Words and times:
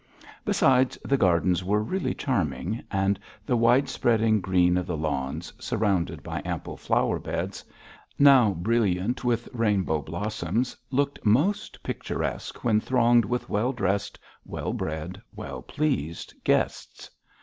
Besides, 0.43 0.97
the 1.05 1.15
gardens 1.15 1.63
were 1.63 1.83
really 1.83 2.15
charming, 2.15 2.81
and 2.89 3.19
the 3.45 3.55
wide 3.55 3.87
spreading 3.87 4.41
green 4.41 4.75
of 4.75 4.87
the 4.87 4.97
lawns, 4.97 5.53
surrounded 5.59 6.23
by 6.23 6.41
ample 6.43 6.75
flower 6.75 7.19
beds, 7.19 7.63
now 8.17 8.49
brilliant 8.49 9.23
with 9.23 9.47
rainbow 9.53 10.01
blossoms, 10.01 10.75
looked 10.89 11.23
most 11.23 11.83
picturesque 11.83 12.63
when 12.63 12.79
thronged 12.81 13.25
with 13.25 13.47
well 13.47 13.73
dressed, 13.73 14.17
well 14.43 14.73
bred, 14.73 15.21
well 15.35 15.61
pleased 15.61 16.33
guests. 16.43 17.11